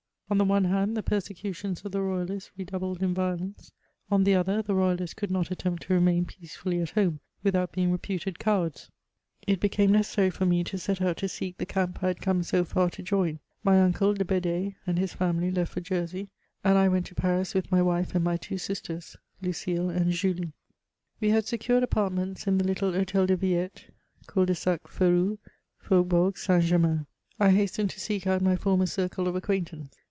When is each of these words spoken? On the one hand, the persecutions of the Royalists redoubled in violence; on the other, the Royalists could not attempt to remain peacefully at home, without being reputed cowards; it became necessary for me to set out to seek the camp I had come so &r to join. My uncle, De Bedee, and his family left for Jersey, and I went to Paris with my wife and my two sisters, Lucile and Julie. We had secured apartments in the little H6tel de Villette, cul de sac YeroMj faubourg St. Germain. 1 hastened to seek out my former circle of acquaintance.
On 0.33 0.37
the 0.37 0.45
one 0.45 0.63
hand, 0.63 0.95
the 0.95 1.03
persecutions 1.03 1.81
of 1.83 1.91
the 1.91 1.99
Royalists 2.01 2.51
redoubled 2.57 3.03
in 3.03 3.13
violence; 3.13 3.73
on 4.09 4.23
the 4.23 4.33
other, 4.33 4.61
the 4.61 4.73
Royalists 4.73 5.13
could 5.13 5.29
not 5.29 5.51
attempt 5.51 5.83
to 5.83 5.93
remain 5.93 6.23
peacefully 6.23 6.79
at 6.79 6.91
home, 6.91 7.19
without 7.43 7.73
being 7.73 7.91
reputed 7.91 8.39
cowards; 8.39 8.89
it 9.45 9.59
became 9.59 9.91
necessary 9.91 10.29
for 10.29 10.45
me 10.45 10.63
to 10.63 10.77
set 10.77 11.01
out 11.01 11.17
to 11.17 11.27
seek 11.27 11.57
the 11.57 11.65
camp 11.65 12.01
I 12.01 12.07
had 12.07 12.21
come 12.21 12.43
so 12.43 12.65
&r 12.73 12.89
to 12.91 13.03
join. 13.03 13.39
My 13.61 13.81
uncle, 13.81 14.13
De 14.13 14.23
Bedee, 14.23 14.77
and 14.87 14.97
his 14.97 15.13
family 15.13 15.51
left 15.51 15.73
for 15.73 15.81
Jersey, 15.81 16.29
and 16.63 16.77
I 16.77 16.87
went 16.87 17.07
to 17.07 17.15
Paris 17.15 17.53
with 17.53 17.69
my 17.69 17.81
wife 17.81 18.15
and 18.15 18.23
my 18.23 18.37
two 18.37 18.57
sisters, 18.57 19.17
Lucile 19.41 19.89
and 19.89 20.13
Julie. 20.13 20.53
We 21.19 21.31
had 21.31 21.45
secured 21.45 21.83
apartments 21.83 22.47
in 22.47 22.57
the 22.57 22.63
little 22.63 22.93
H6tel 22.93 23.27
de 23.27 23.35
Villette, 23.35 23.91
cul 24.27 24.45
de 24.45 24.55
sac 24.55 24.83
YeroMj 24.83 25.39
faubourg 25.77 26.37
St. 26.37 26.63
Germain. 26.63 27.05
1 27.35 27.53
hastened 27.53 27.89
to 27.89 27.99
seek 27.99 28.25
out 28.27 28.41
my 28.41 28.55
former 28.55 28.85
circle 28.85 29.27
of 29.27 29.35
acquaintance. 29.35 29.97